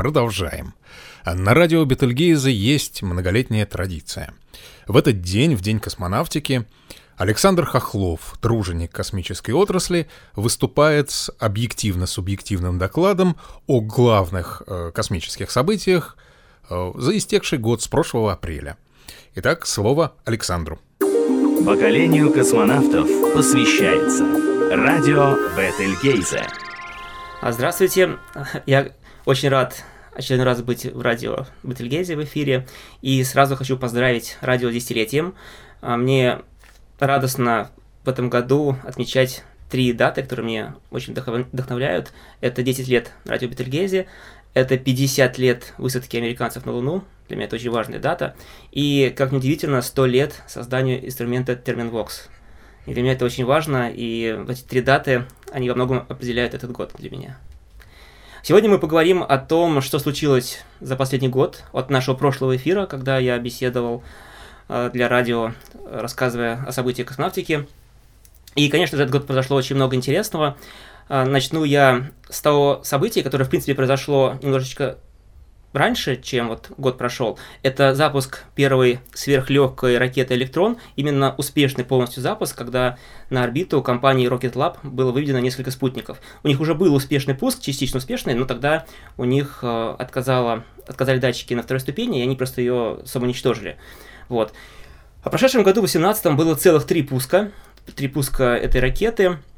[0.00, 0.72] Продолжаем.
[1.26, 4.32] На радио Бетельгейзе есть многолетняя традиция.
[4.86, 6.64] В этот день, в День космонавтики,
[7.18, 13.36] Александр Хохлов, труженик космической отрасли, выступает с объективно-субъективным докладом
[13.66, 16.16] о главных э, космических событиях
[16.70, 18.78] э, за истекший год с прошлого апреля.
[19.34, 20.80] Итак, слово Александру.
[21.66, 24.24] Поколению космонавтов посвящается
[24.74, 26.46] радио Бетельгейзе.
[27.42, 28.18] Здравствуйте,
[28.64, 28.92] я
[29.24, 32.66] очень рад очередной раз быть в радио Бетельгейзе в эфире.
[33.02, 35.34] И сразу хочу поздравить радио десятилетием.
[35.80, 36.40] А, мне
[36.98, 37.70] радостно
[38.04, 42.12] в этом году отмечать три даты, которые меня очень вдохновляют.
[42.40, 44.06] Это 10 лет радио Бетельгейзе,
[44.52, 48.34] это 50 лет высадки американцев на Луну, для меня это очень важная дата,
[48.72, 52.28] и, как неудивительно, 100 лет созданию инструмента Terminvox.
[52.86, 56.72] И для меня это очень важно, и эти три даты, они во многом определяют этот
[56.72, 57.38] год для меня.
[58.42, 63.18] Сегодня мы поговорим о том, что случилось за последний год от нашего прошлого эфира, когда
[63.18, 64.02] я беседовал
[64.68, 65.52] э, для радио,
[65.84, 67.68] рассказывая о событиях космонавтики.
[68.54, 70.56] И, конечно же, этот год произошло очень много интересного.
[71.10, 74.96] Э, начну я с того события, которое, в принципе, произошло немножечко
[75.72, 82.56] раньше, чем вот год прошел, это запуск первой сверхлегкой ракеты «Электрон», именно успешный полностью запуск,
[82.56, 82.98] когда
[83.30, 86.20] на орбиту компании Rocket Lab было выведено несколько спутников.
[86.42, 91.18] У них уже был успешный пуск, частично успешный, но тогда у них э, отказало, отказали
[91.18, 93.76] датчики на второй ступени, и они просто ее самоуничтожили.
[94.28, 94.52] Вот.
[95.22, 97.50] А в прошедшем году, в 2018, было целых три пуска,
[97.94, 99.38] три пуска этой ракеты–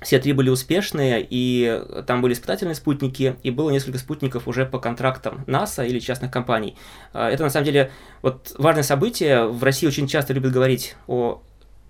[0.00, 4.78] все три были успешные, и там были испытательные спутники, и было несколько спутников уже по
[4.78, 6.76] контрактам НАСА или частных компаний.
[7.12, 7.90] А, это на самом деле
[8.22, 9.46] вот важное событие.
[9.46, 11.42] В России очень часто любят говорить о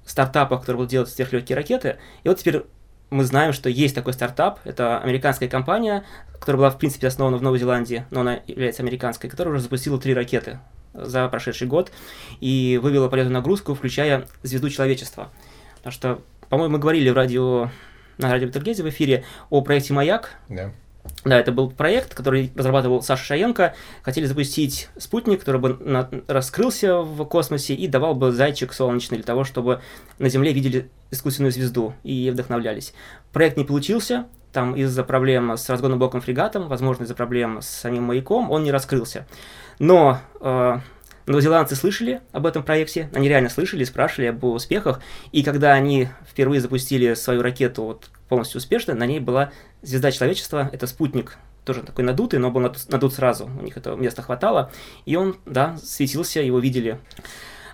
[0.06, 1.98] стартапах, которые будут делать сверхлегкие ракеты.
[2.24, 2.62] И вот теперь
[3.10, 4.60] мы знаем, что есть такой стартап.
[4.64, 6.04] Это американская компания,
[6.38, 10.00] которая была, в принципе, основана в Новой Зеландии, но она является американской, которая уже запустила
[10.00, 10.60] три ракеты
[10.94, 11.92] за прошедший год
[12.40, 15.30] и вывела полезную нагрузку, включая звезду человечества.
[15.76, 17.70] Потому что, по-моему, мы говорили в радио
[18.18, 20.32] на радио Бетельгейзе в эфире о проекте «Маяк».
[20.48, 20.70] Да.
[21.24, 23.74] Да, это был проект, который разрабатывал Саша Шаенко.
[24.02, 29.24] Хотели запустить спутник, который бы на- раскрылся в космосе и давал бы зайчик солнечный для
[29.24, 29.80] того, чтобы
[30.18, 32.92] на Земле видели искусственную звезду и вдохновлялись.
[33.32, 38.04] Проект не получился, там из-за проблем с разгонным блоком фрегатом, возможно, из-за проблем с самим
[38.04, 39.26] маяком, он не раскрылся.
[39.78, 40.78] Но э,
[41.28, 45.00] Новозеландцы слышали об этом проекте, они реально слышали, спрашивали об успехах,
[45.31, 49.53] и когда они впервые запустили свою ракету вот, полностью успешно, на ней была
[49.83, 54.22] звезда человечества, это спутник, тоже такой надутый, но был надут сразу, у них этого места
[54.22, 54.72] хватало,
[55.05, 56.99] и он, да, светился, его видели.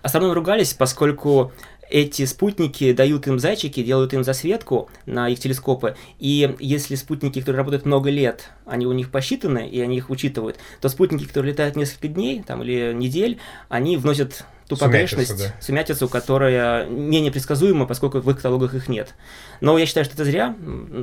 [0.03, 1.53] Астрономы ругались, поскольку
[1.91, 7.59] эти спутники дают им зайчики, делают им засветку на их телескопы, и если спутники, которые
[7.59, 11.77] работают много лет, они у них посчитаны, и они их учитывают, то спутники, которые летают
[11.77, 15.63] несколько дней там, или недель, они вносят ту погрешность, сумятицу, да.
[15.63, 19.15] сумятицу, которая менее предсказуема, поскольку в их каталогах их нет.
[19.61, 20.57] Но я считаю, что это зря.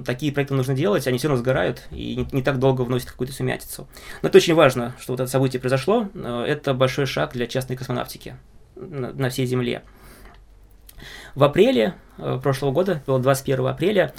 [0.05, 3.33] Такие проекты нужно делать, они все равно сгорают и не, не так долго вносят какую-то
[3.33, 3.87] сумятицу.
[4.21, 6.07] Но это очень важно, что вот это событие произошло.
[6.15, 8.35] Это большой шаг для частной космонавтики
[8.75, 9.83] на, на всей Земле.
[11.35, 14.13] В апреле э, прошлого года, было 21 апреля,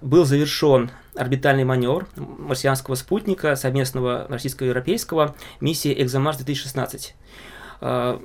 [0.00, 7.12] был завершен орбитальный маневр марсианского спутника совместного российско-европейского миссии «Экзомарс-2016».
[7.80, 8.18] Э,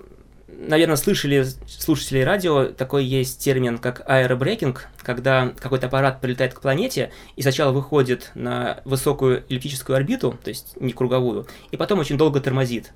[0.48, 7.12] наверное, слышали слушатели радио, такой есть термин, как аэробрекинг, когда какой-то аппарат прилетает к планете
[7.36, 12.40] и сначала выходит на высокую эллиптическую орбиту, то есть не круговую, и потом очень долго
[12.40, 12.92] тормозит.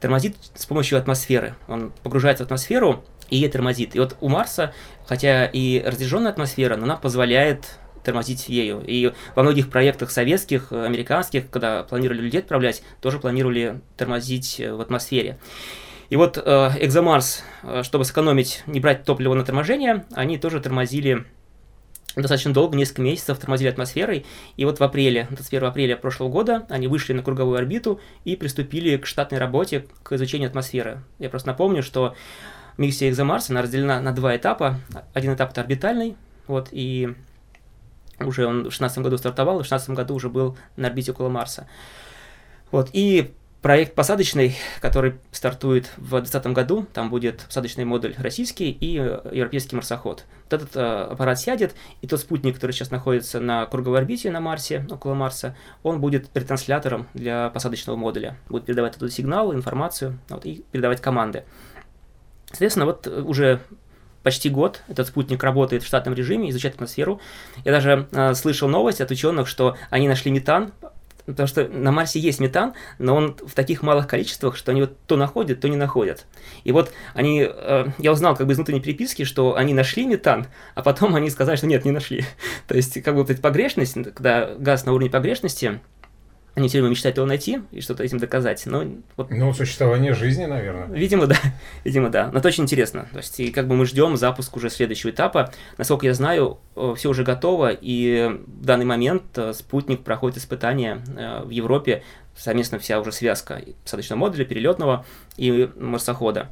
[0.00, 1.54] Тормозит с помощью атмосферы.
[1.68, 3.96] Он погружается в атмосферу, и тормозит.
[3.96, 4.72] И вот у Марса,
[5.06, 8.82] хотя и разряженная атмосфера, но она позволяет тормозить ею.
[8.86, 14.80] И во многих проектах советских, американских, когда планировали людей отправлять, тоже планировали тормозить э, в
[14.80, 15.38] атмосфере.
[16.08, 21.26] И вот э, Экзомарс, э, чтобы сэкономить, не брать топливо на торможение, они тоже тормозили
[22.14, 24.24] достаточно долго, несколько месяцев тормозили атмосферой,
[24.56, 28.96] и вот в апреле, 21 апреля прошлого года, они вышли на круговую орбиту и приступили
[28.96, 31.02] к штатной работе, к изучению атмосферы.
[31.18, 32.14] Я просто напомню, что
[32.78, 34.80] миссия Экзомарс, она разделена на два этапа.
[35.14, 37.14] Один этап это орбитальный, вот, и
[38.20, 41.28] уже он в 16 году стартовал, и в 16 году уже был на орбите около
[41.28, 41.66] Марса.
[42.70, 43.32] Вот, и
[43.66, 49.74] проект посадочный, который стартует в 2020 году, там будет посадочный модуль российский и э, европейский
[49.74, 50.24] марсоход.
[50.44, 54.40] Вот этот э, аппарат сядет, и тот спутник, который сейчас находится на круговой орбите на
[54.40, 58.36] Марсе, около Марса, он будет ретранслятором для посадочного модуля.
[58.48, 61.44] Будет передавать туда сигнал, информацию вот, и передавать команды.
[62.48, 63.60] Соответственно, вот э, уже
[64.22, 67.20] почти год этот спутник работает в штатном режиме, изучает атмосферу.
[67.64, 70.72] Я даже э, слышал новость от ученых, что они нашли метан
[71.26, 74.96] потому что на Марсе есть метан, но он в таких малых количествах, что они вот
[75.06, 76.24] то находят, то не находят.
[76.64, 80.46] И вот они, э, я узнал как бы из внутренней переписки, что они нашли метан,
[80.74, 82.24] а потом они сказали, что нет, не нашли.
[82.68, 85.80] То есть как бы вот эта погрешность, когда газ на уровне погрешности,
[86.56, 88.64] они все время мечтают его найти и что-то этим доказать.
[88.64, 88.82] Но
[89.18, 89.30] вот...
[89.30, 90.86] Ну, существование жизни, наверное.
[90.86, 91.36] Видимо, да.
[91.84, 92.30] Видимо, да.
[92.32, 93.06] Но это очень интересно.
[93.12, 95.52] То есть, и как бы мы ждем запуск уже следующего этапа.
[95.76, 101.04] Насколько я знаю, э, все уже готово, и в данный момент э, спутник проходит испытания
[101.14, 102.02] э, в Европе,
[102.34, 105.04] совместно вся уже связка посадочного модуля, перелетного
[105.36, 106.50] и марсохода.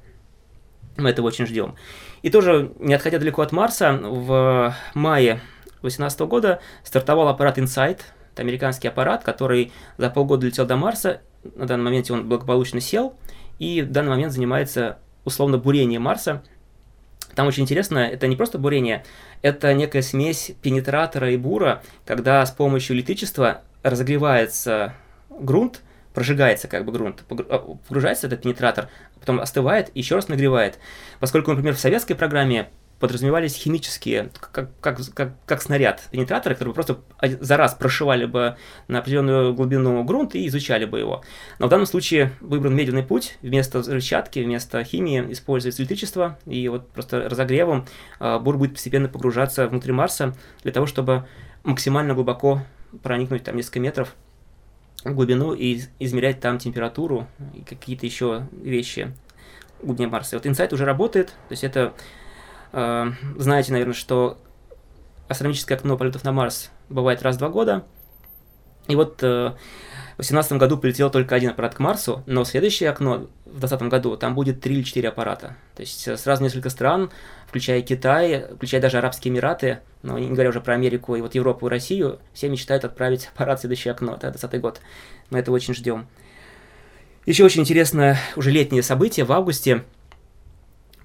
[0.98, 1.76] Мы этого очень ждем.
[2.20, 5.40] И тоже, не отходя далеко от Марса, в мае
[5.80, 8.00] 2018 года стартовал аппарат InSight,
[8.34, 11.22] это американский аппарат, который за полгода летел до Марса.
[11.54, 13.14] На данный момент он благополучно сел
[13.60, 16.42] и в данный момент занимается условно бурением Марса.
[17.36, 19.04] Там очень интересно, это не просто бурение,
[19.42, 24.94] это некая смесь пенетратора и бура, когда с помощью электричества разогревается
[25.30, 25.82] грунт,
[26.12, 28.88] прожигается как бы грунт, а, погружается этот пенетратор,
[29.18, 30.78] потом остывает и еще раз нагревает.
[31.20, 32.68] Поскольку, например, в советской программе
[33.00, 38.56] подразумевались химические, как, как, как, как снаряд, пенетраторы, которые просто за раз прошивали бы
[38.88, 41.22] на определенную глубину грунт и изучали бы его.
[41.58, 46.88] Но в данном случае выбран медленный путь, вместо взрывчатки, вместо химии используется электричество, и вот
[46.90, 47.86] просто разогревом
[48.20, 51.26] э, бур будет постепенно погружаться внутрь Марса для того, чтобы
[51.62, 52.62] максимально глубоко
[53.02, 54.14] проникнуть там несколько метров
[55.04, 59.12] в глубину и измерять там температуру и какие-то еще вещи
[59.82, 60.36] глубине Марса.
[60.36, 61.92] Вот Insight уже работает, то есть это
[63.36, 64.38] знаете, наверное, что
[65.28, 67.84] астрономическое окно полетов на Марс бывает раз в два года.
[68.86, 69.52] И вот э,
[70.14, 74.16] в 2018 году прилетел только один аппарат к Марсу, но следующее окно в 2020 году
[74.16, 75.56] там будет три или четыре аппарата.
[75.74, 77.10] То есть э, сразу несколько стран,
[77.46, 81.66] включая Китай, включая даже Арабские Эмираты, но не говоря уже про Америку и вот Европу
[81.66, 84.80] и Россию, все мечтают отправить аппарат в следующее окно, это 2020 год.
[85.30, 86.06] Мы это очень ждем.
[87.24, 89.84] Еще очень интересное уже летнее событие в августе–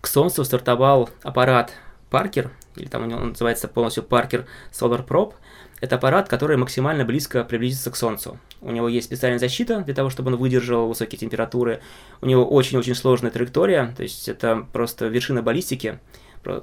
[0.02, 1.74] к Солнцу стартовал аппарат
[2.10, 5.34] Паркер, или там у него называется полностью Паркер Solar Probe.
[5.82, 8.38] Это аппарат, который максимально близко приблизится к Солнцу.
[8.62, 11.82] У него есть специальная защита для того, чтобы он выдержал высокие температуры.
[12.22, 16.00] У него очень-очень сложная траектория, то есть это просто вершина баллистики.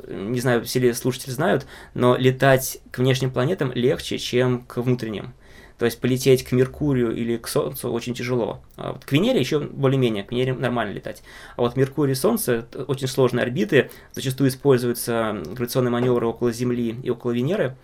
[0.08, 5.32] Не знаю, все ли слушатели знают, но летать к внешним планетам легче, чем к внутренним.
[5.78, 8.62] То есть полететь к Меркурию или к Солнцу очень тяжело.
[8.76, 11.22] А вот к Венере еще более-менее, к Венере нормально летать.
[11.56, 17.10] А вот Меркурий и Солнце– очень сложные орбиты, зачастую используются гравитационные маневры около Земли и
[17.10, 17.76] около Венеры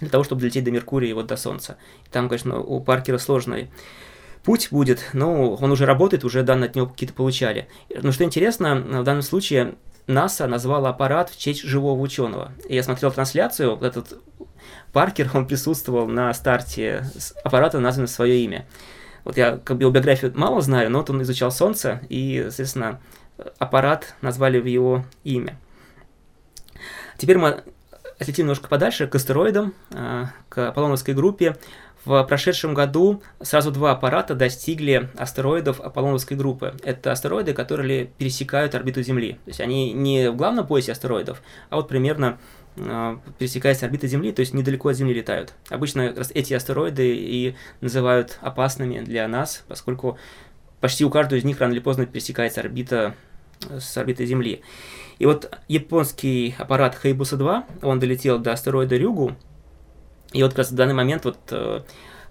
[0.00, 1.78] для того, чтобы долететь до Меркурия и вот до Солнца.
[2.10, 3.70] Там, конечно, у Паркера сложный
[4.42, 7.68] путь будет, но он уже работает, уже данные от него какие-то получали.
[8.02, 12.52] Но что интересно, в данном случае НАСА назвала аппарат в честь живого ученого.
[12.68, 14.20] Я смотрел трансляцию, этот
[14.92, 17.04] Паркер, он присутствовал на старте
[17.44, 18.66] аппарата, назван свое имя.
[19.24, 23.00] Вот я как бы его биографию мало знаю, но вот он изучал Солнце, и, соответственно,
[23.58, 25.58] аппарат назвали в его имя.
[27.16, 27.62] Теперь мы
[28.18, 31.56] отлетим немножко подальше к астероидам, а, к Аполлоновской группе.
[32.04, 36.74] В прошедшем году сразу два аппарата достигли астероидов Аполлоновской группы.
[36.82, 39.34] Это астероиды, которые пересекают орбиту Земли.
[39.44, 42.38] То есть они не в главном поясе астероидов, а вот примерно
[42.76, 45.54] а, пересекаясь орбиты Земли, то есть недалеко от Земли летают.
[45.68, 50.18] Обычно как раз эти астероиды и называют опасными для нас, поскольку
[50.80, 53.14] почти у каждого из них рано или поздно пересекается орбита
[53.68, 54.62] э, с орбитой Земли.
[55.20, 59.36] И вот японский аппарат Хайбуса-2, он долетел до астероида Рюгу,
[60.32, 61.82] и вот как раз в данный момент вот э,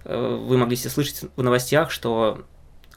[0.04, 2.44] э, вы могли себе слышать в новостях, что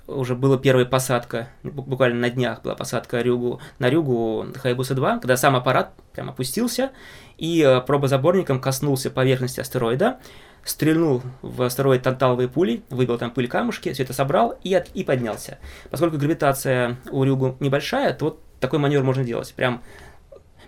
[0.07, 5.55] уже была первая посадка, буквально на днях была посадка Рюгу, на Рюгу Хайбуса-2, когда сам
[5.55, 6.91] аппарат прям опустился
[7.37, 10.19] и э, пробозаборником коснулся поверхности астероида,
[10.63, 15.03] стрельнул в астероид танталовые пули, выбил там пыль камушки, все это собрал и, от, и
[15.03, 15.59] поднялся.
[15.89, 19.53] Поскольку гравитация у Рюгу небольшая, то вот такой маневр можно делать.
[19.55, 19.83] Прям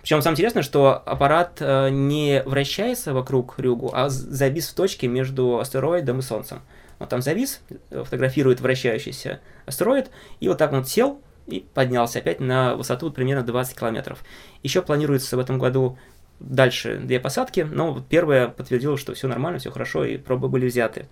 [0.08, 5.58] причем самое интересное, что аппарат э, не вращается вокруг Рюгу, а завис в точке между
[5.58, 6.62] астероидом и Солнцем.
[6.98, 7.60] Он там завис,
[7.90, 10.10] фотографирует вращающийся астероид,
[10.40, 14.24] и вот так он сел и поднялся опять на высоту примерно 20 километров.
[14.62, 15.98] Еще планируется в этом году
[16.40, 21.06] дальше две посадки, но первая подтвердила, что все нормально, все хорошо, и пробы были взяты.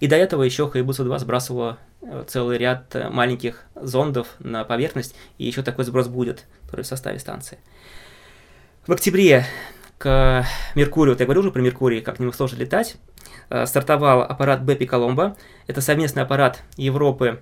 [0.00, 5.44] И до этого еще Хайбуса-2 сбрасывала э, целый ряд э, маленьких зондов на поверхность, и
[5.44, 7.58] еще такой сброс будет, который в составе станции.
[8.86, 9.44] В октябре
[9.98, 12.96] к Меркурию, вот я говорил уже про Меркурий, как нему сложно летать,
[13.48, 15.36] Э, стартовал аппарат Бепи Коломбо.
[15.66, 17.40] Это совместный аппарат Европы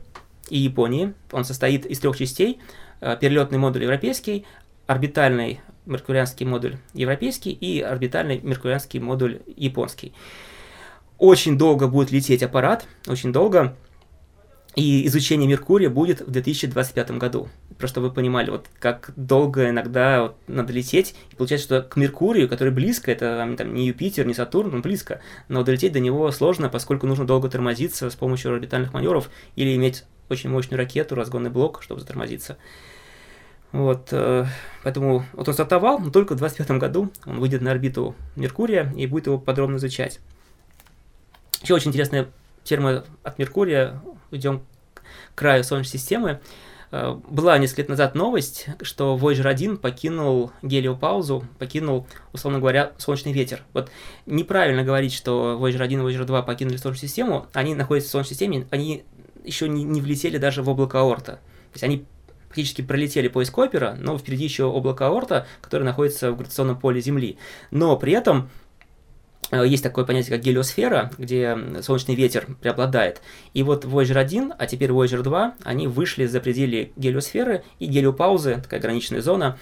[0.51, 1.15] и Японии.
[1.33, 2.61] Он состоит из трех частей.
[3.01, 4.47] Перелетный модуль европейский,
[4.87, 10.15] орбитальный меркурианский модуль европейский и орбитальный меркурианский модуль японский.
[11.19, 13.77] Очень долго будет лететь аппарат, очень долго.
[14.77, 17.49] И изучение Меркурия будет в 2025 году.
[17.79, 21.15] Просто вы понимали, вот как долго иногда вот надо лететь.
[21.31, 25.21] И получается, что к Меркурию, который близко, это там, не Юпитер, не Сатурн, он близко,
[25.49, 30.05] но долететь до него сложно, поскольку нужно долго тормозиться с помощью орбитальных маневров или иметь
[30.29, 32.57] очень мощную ракету, разгонный блок, чтобы затормозиться.
[33.71, 34.47] Вот, э,
[34.83, 39.07] поэтому вот он стартовал, но только в 2025 году он выйдет на орбиту Меркурия и
[39.07, 40.21] будет его подробно изучать.
[41.65, 42.29] Еще очень интересная
[42.63, 45.03] термо от Меркурия, идем к
[45.35, 46.41] краю Солнечной системы.
[46.91, 53.33] Э, была несколько лет назад новость, что Voyager 1 покинул гелиопаузу, покинул, условно говоря, солнечный
[53.33, 53.63] ветер.
[53.73, 53.91] Вот
[54.27, 58.35] неправильно говорить, что Voyager 1 и Voyager 2 покинули Солнечную систему, они находятся в Солнечной
[58.35, 59.05] системе, они
[59.43, 61.33] еще не, не влетели даже в облако Орта.
[61.33, 62.05] То есть они
[62.49, 67.39] практически пролетели поиск Копера, но впереди еще облако Орта, которое находится в гравитационном поле Земли.
[67.71, 68.51] Но при этом
[69.53, 73.21] есть такое понятие, как гелиосфера, где солнечный ветер преобладает.
[73.53, 78.61] И вот Voyager 1, а теперь Voyager 2, они вышли за пределы гелиосферы и гелиопаузы,
[78.63, 79.59] такая граничная зона,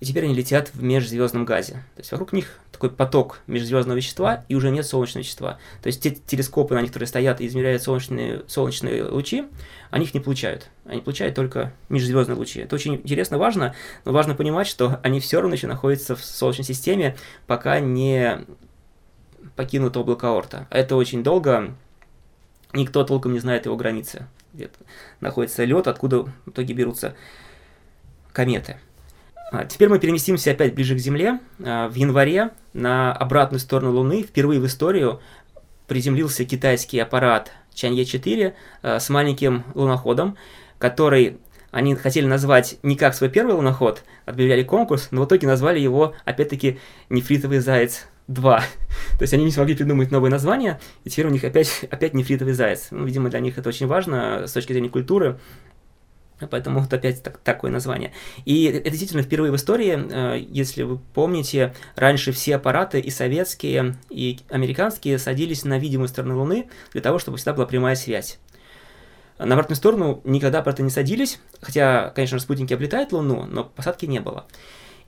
[0.00, 1.74] и теперь они летят в межзвездном газе.
[1.94, 5.58] То есть вокруг них такой поток межзвездного вещества, и уже нет солнечного вещества.
[5.80, 9.44] То есть те телескопы, на них, которые стоят и измеряют солнечные, солнечные лучи,
[9.92, 10.70] они их не получают.
[10.84, 12.62] Они получают только межзвездные лучи.
[12.62, 16.64] Это очень интересно, важно, но важно понимать, что они все равно еще находятся в Солнечной
[16.64, 18.44] системе, пока не
[19.56, 20.66] покинут облако Орта.
[20.70, 21.74] Это очень долго,
[22.72, 24.26] никто толком не знает его границы.
[24.52, 24.78] Где-то
[25.20, 27.14] находится лед, откуда в итоге берутся
[28.32, 28.78] кометы.
[29.52, 31.40] А теперь мы переместимся опять ближе к Земле.
[31.62, 35.20] А, в январе на обратную сторону Луны впервые в историю
[35.86, 40.36] приземлился китайский аппарат Чанье-4 а, с маленьким луноходом,
[40.78, 41.38] который
[41.70, 46.14] они хотели назвать не как свой первый луноход, объявляли конкурс, но в итоге назвали его,
[46.24, 46.78] опять-таки,
[47.08, 48.58] нефритовый заяц 2.
[48.58, 52.54] То есть они не смогли придумать новое название, и теперь у них опять, опять нефритовый
[52.54, 52.88] заяц.
[52.90, 55.38] Ну, видимо, для них это очень важно с точки зрения культуры,
[56.50, 58.12] Поэтому вот опять так, такое название.
[58.44, 63.96] И это действительно впервые в истории, э, если вы помните, раньше все аппараты и советские,
[64.10, 68.38] и американские садились на видимую сторону Луны для того, чтобы всегда была прямая связь.
[69.38, 74.20] На обратную сторону никогда аппараты не садились, хотя, конечно, спутники облетают Луну, но посадки не
[74.20, 74.46] было.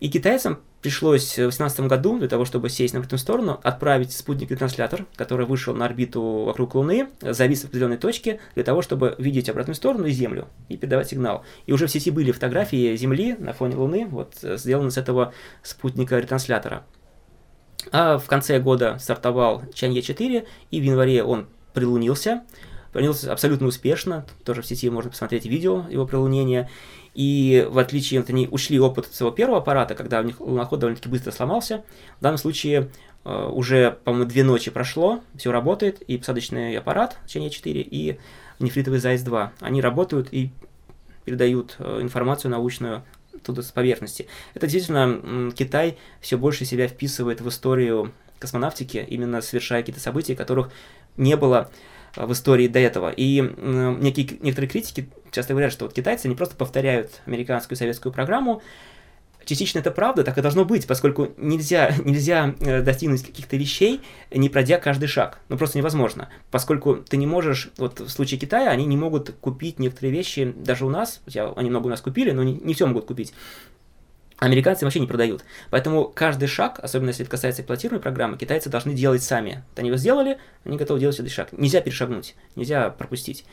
[0.00, 5.06] И китайцам пришлось в 2018 году, для того, чтобы сесть на обратную сторону, отправить спутник-ретранслятор,
[5.16, 9.76] который вышел на орбиту вокруг Луны, завис в определенной точке, для того, чтобы видеть обратную
[9.76, 11.44] сторону и Землю, и передавать сигнал.
[11.66, 15.32] И уже в сети были фотографии Земли на фоне Луны, вот, сделаны с этого
[15.62, 16.84] спутника-ретранслятора.
[17.90, 22.42] А в конце года стартовал Чанье-4, и в январе он прилунился,
[22.94, 26.70] прилунился абсолютно успешно, тоже в сети можно посмотреть видео его прилунения,
[27.12, 31.08] и в отличие от они ушли опыт своего первого аппарата, когда у них луноход довольно-таки
[31.08, 31.82] быстро сломался,
[32.20, 32.90] в данном случае
[33.24, 38.20] э, уже, по-моему, две ночи прошло, все работает, и посадочный аппарат Чене-4, и
[38.60, 39.48] нефритовый Зайс-2.
[39.58, 40.52] Они работают и
[41.24, 43.02] передают э, информацию научную
[43.42, 44.28] туда с поверхности.
[44.54, 50.70] Это действительно Китай все больше себя вписывает в историю космонавтики, именно совершая какие-то события, которых
[51.16, 51.70] не было
[52.16, 53.10] в истории до этого.
[53.10, 58.62] И некие, некоторые критики часто говорят, что вот китайцы не просто повторяют американскую советскую программу,
[59.44, 64.48] частично это правда, так и должно быть, поскольку нельзя, нельзя э, достигнуть каких-то вещей, не
[64.48, 65.38] пройдя каждый шаг.
[65.48, 66.28] Ну, просто невозможно.
[66.50, 70.86] Поскольку ты не можешь, вот в случае Китая, они не могут купить некоторые вещи даже
[70.86, 73.32] у нас, хотя они много у нас купили, но не, не все могут купить.
[74.38, 75.44] Американцы вообще не продают.
[75.70, 79.62] Поэтому каждый шаг, особенно если это касается эксплуатируемой программы, китайцы должны делать сами.
[79.76, 81.48] они его сделали, они готовы делать следующий шаг.
[81.52, 83.44] Нельзя перешагнуть, нельзя пропустить.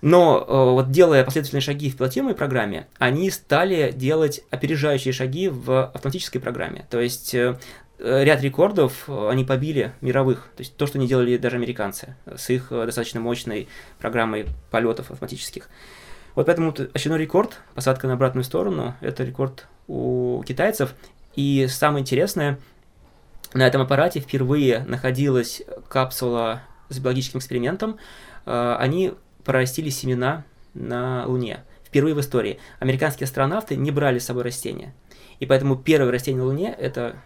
[0.00, 5.86] Но э, вот делая последовательные шаги в пилотируемой программе, они стали делать опережающие шаги в
[5.86, 6.86] автоматической программе.
[6.90, 7.56] То есть э,
[7.98, 10.50] ряд рекордов э, они побили мировых.
[10.56, 15.68] То есть то, что не делали даже американцы с их достаточно мощной программой полетов автоматических.
[16.34, 20.94] Вот поэтому очередной рекорд, посадка на обратную сторону, это рекорд у китайцев.
[21.36, 22.58] И самое интересное,
[23.52, 27.98] на этом аппарате впервые находилась капсула с биологическим экспериментом.
[28.46, 29.14] Э, они
[29.44, 31.62] прорастили семена на Луне.
[31.84, 32.58] Впервые в истории.
[32.80, 34.92] Американские астронавты не брали с собой растения.
[35.38, 37.16] И поэтому первое растение на Луне– это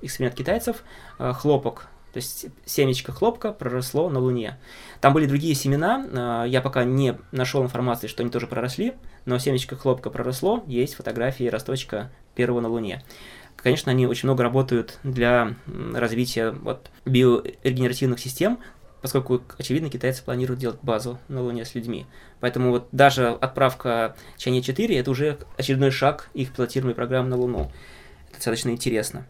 [0.00, 0.84] эксперимент китайцев,
[1.18, 4.56] э, хлопок то есть семечко хлопка проросло на Луне.
[5.00, 8.94] Там были другие семена, а, я пока не нашел информации, что они тоже проросли,
[9.24, 13.02] но семечко хлопка проросло, есть фотографии росточка первого на Луне.
[13.56, 18.60] Конечно, они очень много работают для развития вот, биорегенеративных систем,
[19.02, 22.06] поскольку, очевидно, китайцы планируют делать базу на Луне с людьми.
[22.38, 27.72] Поэтому вот даже отправка Чане-4– это уже очередной шаг их пилотируемой программы на Луну.
[28.28, 29.26] Это достаточно интересно.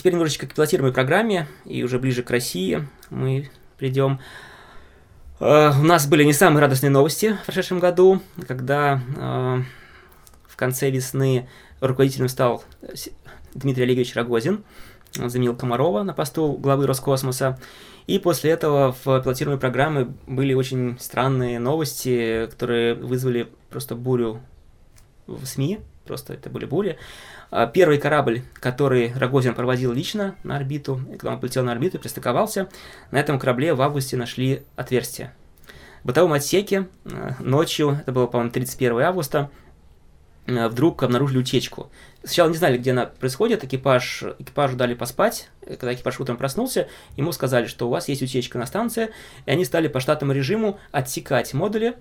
[0.00, 4.18] Теперь немножечко к пилотируемой программе, и уже ближе к России мы придем.
[5.40, 9.62] Э, у нас были не самые радостные новости в прошедшем году, когда э,
[10.48, 11.50] в конце весны
[11.82, 12.64] руководителем стал
[13.52, 14.64] Дмитрий Олегович Рогозин,
[15.12, 17.60] заменил Комарова на посту главы Роскосмоса.
[18.06, 24.40] И после этого в пилотируемой программе были очень странные новости, которые вызвали просто бурю
[25.26, 25.80] в СМИ,
[26.10, 26.98] просто это были бури.
[27.52, 32.68] А, первый корабль, который Рогозин проводил лично на орбиту, когда он полетел на орбиту пристыковался,
[33.12, 35.32] на этом корабле в августе нашли отверстие.
[36.02, 39.50] В бытовом отсеке а, ночью, это было, по-моему, 31 августа,
[40.48, 41.92] а, вдруг обнаружили утечку.
[42.24, 45.48] Сначала не знали, где она происходит, экипаж, экипажу дали поспать.
[45.64, 49.10] Когда экипаж утром проснулся, ему сказали, что у вас есть утечка на станции,
[49.46, 51.94] и они стали по штатному режиму отсекать модули,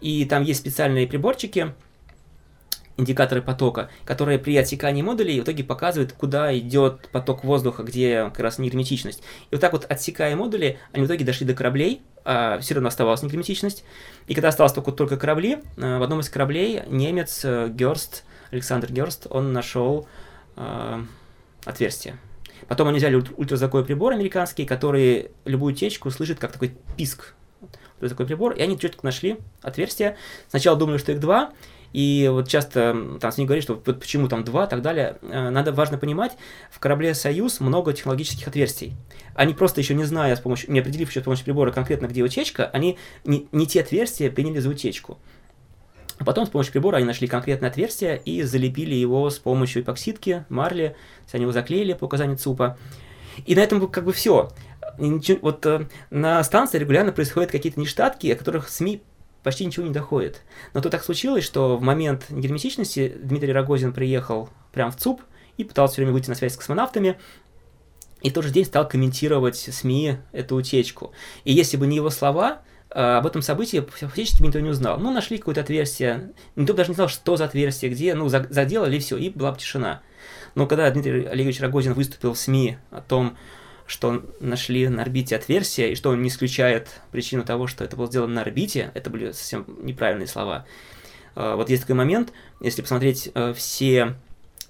[0.00, 1.72] и там есть специальные приборчики,
[2.96, 8.40] индикаторы потока, которые при отсекании модулей в итоге показывают, куда идет поток воздуха, где как
[8.40, 9.22] раз негерметичность.
[9.50, 12.88] И вот так вот отсекая модули, они в итоге дошли до кораблей, а все равно
[12.88, 13.84] оставалась негерметичность.
[14.26, 18.92] И когда осталось только, только корабли, э, в одном из кораблей немец э, Герст, Александр
[18.92, 20.06] Герст, он нашел
[20.56, 21.02] э,
[21.64, 22.16] отверстие.
[22.68, 27.34] Потом они взяли ультразвуковой прибор американский, который любую течку слышит как такой писк.
[28.00, 30.16] Такой прибор, и они четко нашли отверстие.
[30.48, 31.52] Сначала думали, что их два,
[31.94, 35.16] и вот часто там с ним говорят, что вот почему там два и так далее.
[35.22, 36.32] Э, надо важно понимать,
[36.72, 38.96] в корабле «Союз» много технологических отверстий.
[39.36, 42.24] Они просто еще не зная, с помощью, не определив еще с помощью прибора конкретно, где
[42.24, 45.18] утечка, они не, не те отверстия приняли за утечку.
[46.18, 50.46] А потом с помощью прибора они нашли конкретное отверстие и залепили его с помощью эпоксидки,
[50.48, 50.96] марли,
[51.30, 52.76] они его заклеили по указанию ЦУПа.
[53.46, 54.50] И на этом как бы все.
[54.98, 59.00] Вот э, на станции регулярно происходят какие-то нештатки, о которых СМИ
[59.44, 60.42] почти ничего не доходит.
[60.72, 65.22] Но то так случилось, что в момент герметичности Дмитрий Рогозин приехал прямо в ЦУП
[65.56, 67.16] и пытался все время выйти на связь с космонавтами,
[68.22, 71.12] и в тот же день стал комментировать СМИ эту утечку.
[71.44, 74.98] И если бы не его слова, а, об этом событии фактически никто не узнал.
[74.98, 79.16] Ну, нашли какое-то отверстие, никто даже не знал, что за отверстие, где, ну, заделали, все,
[79.18, 80.00] и была бы тишина.
[80.54, 83.36] Но когда Дмитрий Олегович Рогозин выступил в СМИ о том,
[83.86, 88.06] что нашли на орбите отверстие, и что он не исключает причину того, что это было
[88.06, 90.66] сделано на орбите, это были совсем неправильные слова.
[91.34, 94.14] А, вот есть такой момент, если посмотреть э, все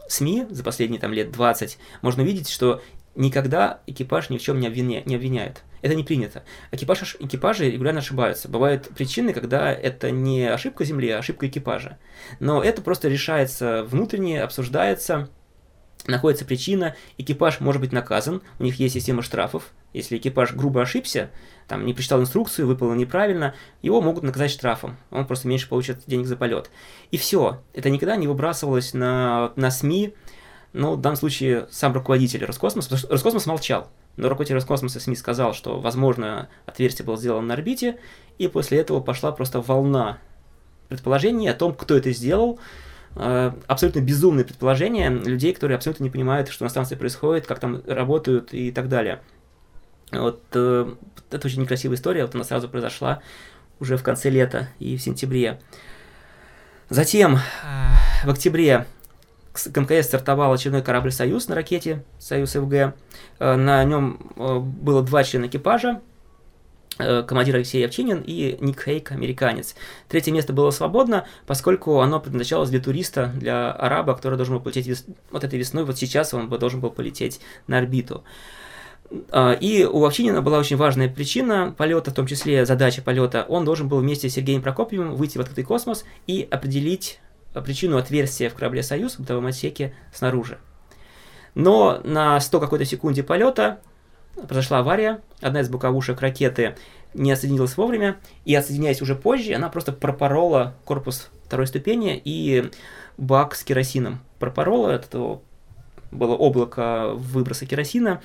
[0.08, 2.82] СМИ за последние там лет 20, можно увидеть, что
[3.14, 5.02] никогда экипаж ни в чем не, обвиня...
[5.04, 5.62] не обвиняет.
[5.82, 6.44] Это не принято.
[6.72, 8.48] Экипаж, экипажи регулярно ошибаются.
[8.48, 11.98] Бывают причины, когда это не ошибка Земли, а ошибка экипажа.
[12.40, 15.28] Но это просто решается внутренне, обсуждается,
[16.06, 21.30] находится причина, экипаж может быть наказан, у них есть система штрафов, если экипаж грубо ошибся,
[21.68, 26.26] там не прочитал инструкцию, выполнил неправильно, его могут наказать штрафом, он просто меньше получит денег
[26.26, 26.70] за полет.
[27.10, 30.14] И все, это никогда не выбрасывалось на, на СМИ,
[30.72, 35.16] но в данном случае сам руководитель Роскосмоса, потому что Роскосмос молчал, но руководитель Роскосмоса СМИ
[35.16, 37.98] сказал, что, возможно, отверстие было сделано на орбите,
[38.38, 40.18] и после этого пошла просто волна
[40.88, 42.58] предположений о том, кто это сделал,
[43.14, 48.52] абсолютно безумные предположения людей, которые абсолютно не понимают, что на станции происходит, как там работают
[48.52, 49.20] и так далее.
[50.10, 50.94] Вот э,
[51.30, 53.22] это очень некрасивая история, вот она сразу произошла
[53.80, 55.60] уже в конце лета и в сентябре.
[56.88, 57.38] Затем
[58.24, 58.86] в октябре
[59.52, 62.94] к МКС стартовал очередной корабль «Союз» на ракете «Союз ФГ».
[63.38, 66.13] Э, на нем было два члена экипажа, Э,
[66.96, 69.74] командир Алексей Овчинин и Ник Хейк, американец.
[70.08, 74.86] Третье место было свободно, поскольку оно предназначалось для туриста, для араба, который должен был полететь
[74.86, 75.04] вес...
[75.30, 78.24] вот этой весной, вот сейчас он бы должен был полететь на орбиту.
[79.30, 83.44] А, и у Овчинина была очень важная причина полета, в том числе задача полета.
[83.48, 87.20] Он должен был вместе с Сергеем Прокопьевым выйти в открытый космос и определить
[87.64, 90.58] причину отверстия в корабле «Союз» в бытовом отсеке снаружи.
[91.54, 93.80] Но на 100 какой-то секунде полета
[94.34, 96.76] произошла авария, одна из боковушек ракеты
[97.14, 102.70] не отсоединилась вовремя, и отсоединяясь уже позже, она просто пропорола корпус второй ступени и
[103.16, 104.20] бак с керосином.
[104.38, 105.40] Пропорола, это
[106.10, 108.20] было облако выброса керосина,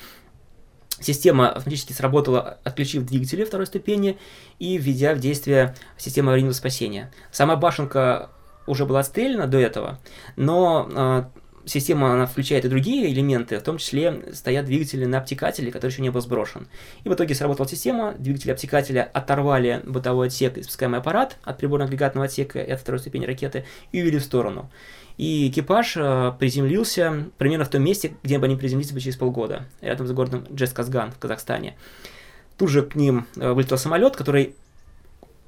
[1.01, 4.17] Система автоматически сработала, отключив двигатели второй ступени
[4.59, 7.11] и введя в действие систему аварийного спасения.
[7.31, 8.29] Сама башенка
[8.67, 9.99] уже была отстреляна до этого,
[10.35, 11.31] но а,
[11.69, 16.01] система она включает и другие элементы, в том числе стоят двигатели на обтекателе, который еще
[16.01, 16.67] не был сброшен.
[17.03, 22.25] И в итоге сработала система, двигатели обтекателя оторвали бытовой отсек и спускаемый аппарат от приборно-агрегатного
[22.25, 24.69] отсека и от второй ступени ракеты и увели в сторону.
[25.17, 29.65] И экипаж э, приземлился примерно в том месте, где бы они приземлились бы через полгода,
[29.81, 31.75] рядом с городом Джесказган в Казахстане.
[32.57, 34.55] Тут же к ним э, вылетел самолет, который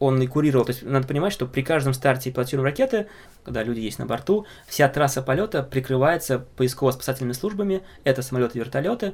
[0.02, 0.66] он и курировал.
[0.66, 3.08] То есть надо понимать, что при каждом старте и пилотируемой ракеты,
[3.46, 7.84] когда люди есть на борту, вся трасса полета прикрывается поисково-спасательными службами.
[8.04, 9.14] Это самолеты и вертолеты.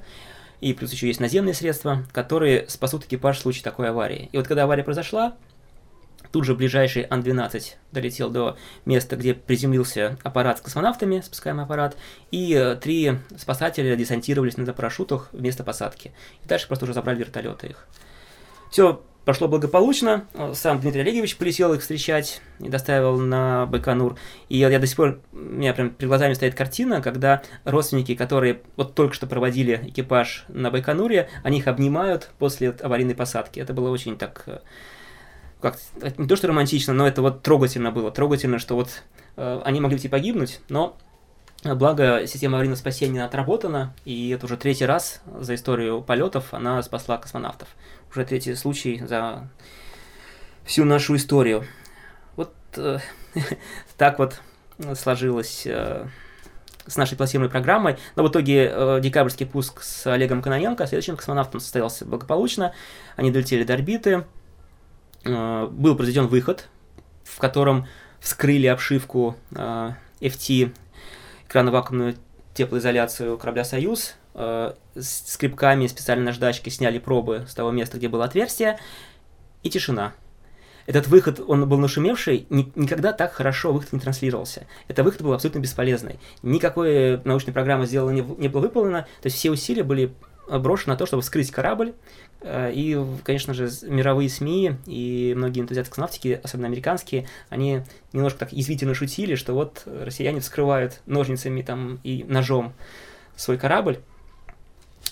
[0.62, 4.30] И плюс еще есть наземные средства, которые спасут экипаж в случае такой аварии.
[4.32, 5.36] И вот когда авария произошла,
[6.32, 11.96] Тут же ближайший Ан-12 долетел до места, где приземлился аппарат с космонавтами, спускаемый аппарат,
[12.32, 16.12] и э, три спасателя десантировались на парашютах вместо посадки.
[16.44, 17.88] И дальше просто уже забрали вертолеты их.
[18.72, 20.26] Все прошло благополучно.
[20.54, 24.16] Сам Дмитрий Олегович полетел их встречать и доставил на Байконур.
[24.48, 28.62] И я, до сих пор, у меня прям перед глазами стоит картина, когда родственники, которые
[28.78, 33.60] вот только что проводили экипаж на Байконуре, они их обнимают после аварийной посадки.
[33.60, 34.60] Это было очень так э,
[35.60, 35.78] как
[36.18, 38.12] не то что романтично, но это вот трогательно было.
[38.12, 39.04] Трогательно, что вот
[39.36, 41.07] э, они могли идти погибнуть, но э,
[41.64, 47.18] Благо, система аварийного спасения отработана, и это уже третий раз за историю полетов она спасла
[47.18, 47.68] космонавтов.
[48.12, 49.50] Уже третий случай за
[50.64, 51.66] всю нашу историю.
[52.36, 53.00] Вот э,
[53.98, 54.40] так вот
[54.96, 56.08] сложилось э,
[56.88, 57.98] с нашей планируемой программой.
[58.16, 62.74] Но в итоге э, декабрьский пуск с Олегом Каноненко, следующим космонавтом, состоялся благополучно.
[63.16, 64.26] Они долетели до орбиты.
[65.24, 66.68] Э, был произведен выход,
[67.24, 67.88] в котором
[68.20, 69.92] вскрыли обшивку э,
[70.22, 70.74] FT,
[71.48, 72.16] экрано-вакуумную
[72.54, 78.26] теплоизоляцию корабля «Союз», э, с скребками специальной наждачки сняли пробы с того места, где было
[78.26, 78.80] отверстие,
[79.64, 80.14] и тишина.
[80.88, 84.66] Этот выход, он был нашумевший, ни, никогда так хорошо выход не транслировался.
[84.88, 86.18] Это выход был абсолютно бесполезный.
[86.44, 90.14] Никакой научной программы сделано не, не было выполнено, то есть все усилия были
[90.50, 91.94] брошены на то, чтобы вскрыть корабль,
[92.42, 97.82] Э, и, конечно же, мировые СМИ и многие энтузиасты космонавтики, особенно американские, они
[98.14, 102.74] немножко так язвительно шутили, что вот россияне вскрывают ножницами там и ножом
[103.36, 104.00] свой корабль.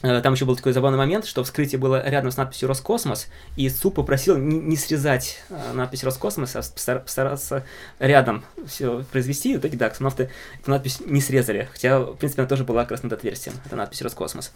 [0.03, 3.69] Э, там еще был такой забавный момент, что вскрытие было рядом с надписью «Роскосмос», и
[3.69, 7.65] СУП попросил не, не срезать э, надпись «Роскосмос», а постараться
[7.97, 9.53] рядом все произвести.
[9.53, 10.29] И в итоге, да, космонавты
[10.61, 13.75] эту надпись не срезали, хотя, в принципе, она тоже была как раз над отверстием, эта
[13.75, 14.51] надпись «Роскосмос».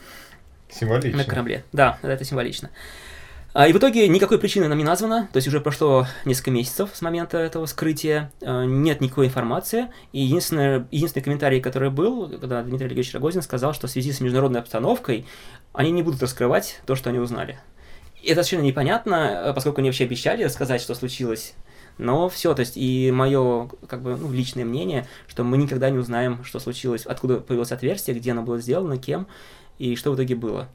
[0.69, 1.17] Символично.
[1.17, 1.63] На корабле.
[1.71, 2.69] Да, это символично.
[3.53, 6.91] А, и в итоге никакой причины нам не названо, то есть уже прошло несколько месяцев
[6.93, 12.61] с момента этого скрытия, а, нет никакой информации, и единственный, единственный комментарий, который был, когда
[12.61, 15.25] Дмитрий Олегович Рогозин сказал, что в связи с международной обстановкой
[15.73, 17.57] они не будут раскрывать то, что они узнали.
[18.21, 21.55] И это совершенно непонятно, поскольку они вообще обещали рассказать, что случилось,
[21.97, 25.97] но все, то есть и мое как бы ну, личное мнение, что мы никогда не
[25.97, 29.27] узнаем, что случилось, откуда появилось отверстие, где оно было сделано, кем,
[29.79, 30.69] и что в итоге было.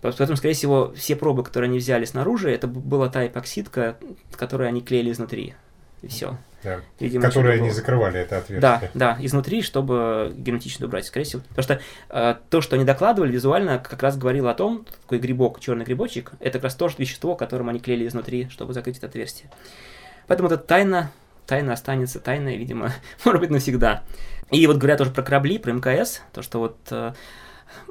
[0.00, 3.96] Поэтому, скорее всего, все пробы, которые они взяли снаружи, это была та эпоксидка,
[4.36, 5.54] которую они клеили изнутри.
[6.02, 6.36] И все.
[6.62, 6.80] Да.
[6.98, 7.74] Видимо, которые они было...
[7.74, 8.60] закрывали это отверстие.
[8.60, 11.42] Да, да, изнутри, чтобы герметично убрать, скорее всего.
[11.48, 15.60] Потому что э, то, что они докладывали визуально, как раз говорило о том, такой грибок,
[15.60, 19.06] черный грибочек, это как раз то же вещество, которым они клеили изнутри, чтобы закрыть это
[19.06, 19.50] отверстие.
[20.26, 21.10] Поэтому это тайна,
[21.46, 22.92] тайна останется тайной, видимо,
[23.24, 24.02] может быть, навсегда.
[24.50, 27.12] И вот говоря тоже про корабли, про МКС, то, что вот э,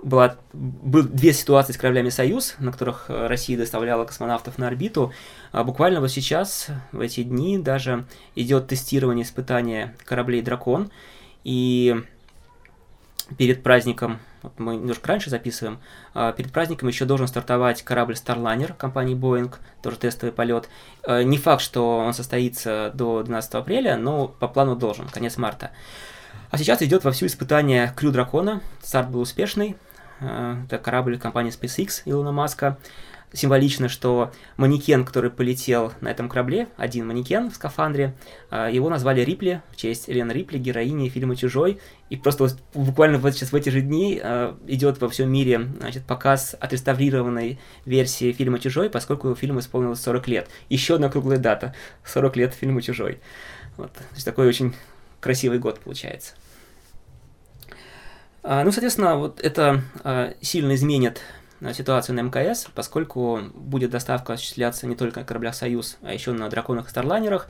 [0.02, 5.14] была, был две ситуации с кораблями «Союз», на которых э, Россия доставляла космонавтов на орбиту.
[5.52, 10.92] А буквально вот сейчас, в эти дни, даже идет тестирование, испытание кораблей «Дракон».
[11.44, 12.04] И
[13.38, 15.80] перед праздником, вот мы немножко раньше записываем,
[16.14, 20.70] а перед праздником еще должен стартовать корабль Starliner компании Boeing, тоже тестовый полет.
[21.04, 25.72] Э, не факт, что он состоится до 12 апреля, но по плану должен, конец марта.
[26.50, 28.62] А сейчас идет во всю испытание Крю Дракона.
[28.82, 29.76] Старт был успешный.
[30.20, 32.78] Э, это корабль компании SpaceX Илона Маска.
[33.34, 38.16] Символично, что манекен, который полетел на этом корабле, один манекен в скафандре,
[38.52, 41.82] э, его назвали Рипли в честь Элены Рипли, героини фильма «Чужой».
[42.10, 45.68] И просто вот буквально вот сейчас в эти же дни э, идет во всем мире
[45.80, 50.50] значит, показ отреставрированной версии фильма «Чужой», поскольку фильму исполнилось 40 лет.
[50.70, 51.76] Еще одна круглая дата.
[52.06, 53.20] 40 лет фильму «Чужой».
[53.76, 53.92] Вот.
[53.92, 54.74] То есть такой очень
[55.20, 56.34] красивый год получается.
[58.44, 61.22] А, ну, соответственно, вот это а, сильно изменит
[61.60, 66.32] а, ситуацию на МКС, поскольку будет доставка осуществляться не только на кораблях «Союз», а еще
[66.32, 67.50] на «Драконах» и «Старлайнерах».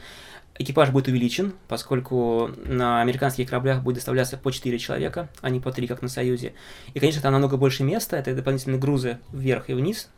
[0.59, 5.71] Экипаж будет увеличен, поскольку на американских кораблях будет доставляться по 4 человека, а не по
[5.71, 6.53] 3, как на «Союзе».
[6.95, 10.09] И, конечно, там намного больше места, это дополнительные грузы вверх и вниз.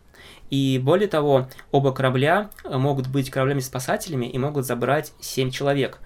[0.50, 6.00] И более того, оба корабля могут быть кораблями-спасателями и могут забрать 7 человек.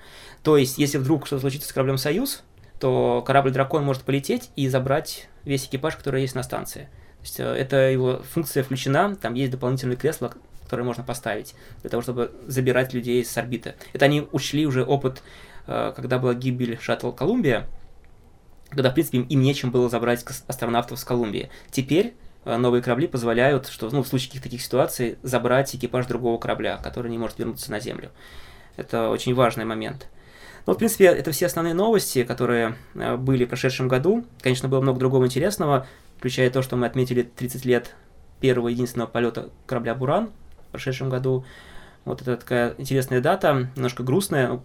[0.44, 2.44] То есть, если вдруг что-то случится с кораблем «Союз»,
[2.80, 6.90] то корабль «Дракон» может полететь и забрать весь экипаж, который есть на станции.
[7.20, 11.90] То есть, э, это его функция включена, там есть дополнительные кресла, которые можно поставить для
[11.90, 13.76] того, чтобы забирать людей с орбиты.
[13.94, 15.24] Это они учли уже опыт,
[15.68, 17.68] э, когда была гибель шаттл «Колумбия»,
[18.70, 21.50] когда, в принципе, им нечем было забрать астронавтов с Колумбии.
[21.72, 26.38] Теперь э, новые корабли позволяют, что ну, в случае каких-то таких ситуаций забрать экипаж другого
[26.38, 28.12] корабля, который не может вернуться на Землю.
[28.76, 30.08] Это очень важный момент.
[30.65, 34.26] Ну, в принципе, это все основные новости, которые э, были в прошедшем году.
[34.41, 37.95] Конечно, было много другого интересного, включая то, что мы отметили 30 лет
[38.39, 40.30] первого единственного полета корабля «Буран»
[40.67, 41.45] в прошедшем году.
[42.06, 44.63] Вот это такая интересная дата, немножко грустная, ну,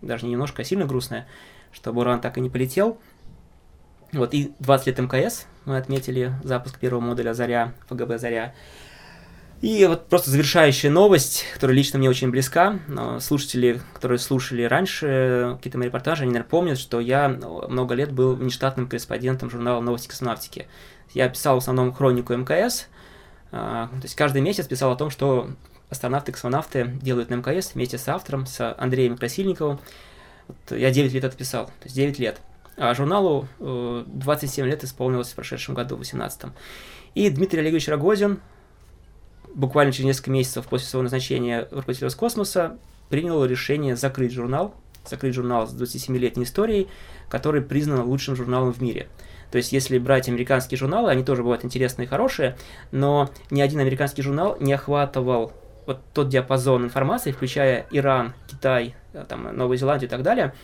[0.00, 1.26] даже не немножко, а сильно грустная,
[1.72, 2.98] что «Буран» так и не полетел.
[4.12, 8.54] Вот, и 20 лет МКС мы отметили запуск первого модуля «Заря», ФГБ «Заря».
[9.64, 12.80] И вот просто завершающая новость, которая лично мне очень близка.
[13.18, 18.34] Слушатели, которые слушали раньше какие-то мои репортажи, они, наверное, помнят, что я много лет был
[18.34, 20.68] внештатным корреспондентом журнала «Новости космонавтики».
[21.14, 22.88] Я писал в основном хронику МКС,
[23.52, 25.48] а, то есть каждый месяц писал о том, что
[25.88, 29.80] астронавты и космонавты делают на МКС вместе с автором, с Андреем Красильниковым.
[30.46, 32.38] Вот я 9 лет это писал, то есть 9 лет.
[32.76, 36.50] А журналу 27 э, лет исполнилось в прошедшем году, в 18
[37.14, 38.40] И Дмитрий Олегович Рогозин,
[39.54, 42.76] буквально через несколько месяцев после своего назначения руководителя космоса
[43.08, 44.74] принял решение закрыть журнал,
[45.06, 46.88] закрыть журнал с 27-летней историей,
[47.28, 49.08] который признан лучшим журналом в мире.
[49.50, 52.56] То есть, если брать американские журналы, они тоже бывают интересные и хорошие,
[52.90, 55.52] но ни один американский журнал не охватывал
[55.86, 60.54] вот тот диапазон информации, включая Иран, Китай, э, там, Новую Зеландию и так далее,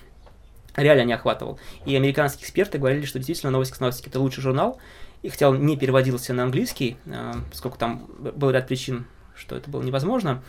[0.76, 1.58] реально не охватывал.
[1.84, 4.78] И американские эксперты говорили, что действительно «Новости космонавтики»— это лучший журнал,
[5.22, 9.70] и хотя он не переводился на английский, э, поскольку там был ряд причин, что это
[9.70, 10.42] было невозможно,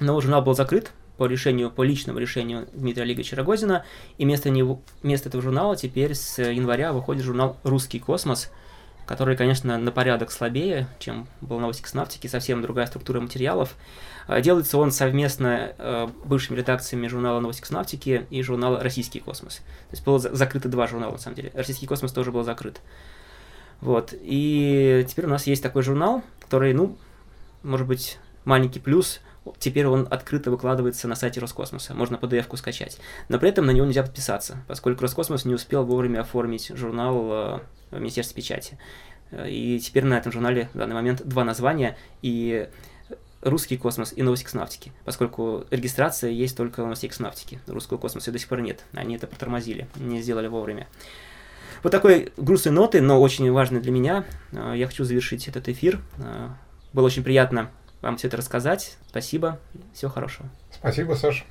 [0.00, 3.84] но журнал был закрыт по решению, по личному решению Дмитрия Олеговича Рогозина,
[4.18, 8.50] и вместо, него, вместо этого журнала теперь с января выходит журнал «Русский космос»,
[9.04, 13.74] который, конечно, на порядок слабее, чем был «Новости космонавтики», совсем другая структура материалов.
[14.28, 19.56] Э, делается он совместно э, бывшими редакциями журнала «Новости космонавтики» и журнала «Российский космос».
[19.56, 21.50] То есть было закрыто два журнала, на самом деле.
[21.54, 22.80] «Российский космос» тоже был закрыт.
[23.80, 24.14] Вот.
[24.20, 26.96] И теперь у нас есть такой журнал, который, ну,
[27.62, 29.20] может быть, маленький плюс.
[29.58, 31.94] Теперь он открыто выкладывается на сайте Роскосмоса.
[31.94, 32.98] Можно PDF-ку скачать.
[33.28, 37.60] Но при этом на него нельзя подписаться, поскольку Роскосмос не успел вовремя оформить журнал э,
[37.90, 38.78] в Министерстве печати.
[39.32, 41.96] И теперь на этом журнале в данный момент два названия.
[42.20, 42.68] И
[43.42, 47.60] русский космос и новости космонавтики, поскольку регистрация есть только новостей космонавтики.
[47.66, 48.84] Русского космоса до сих пор нет.
[48.92, 50.88] Они это протормозили, не сделали вовремя.
[51.82, 54.24] Вот такой грустной ноты, но очень важной для меня.
[54.52, 56.00] А, я хочу завершить этот эфир.
[56.18, 56.56] А,
[56.92, 58.96] было очень приятно вам все это рассказать.
[59.08, 59.58] Спасибо.
[59.92, 60.48] Всего хорошего.
[60.70, 61.44] Спасибо, Саша.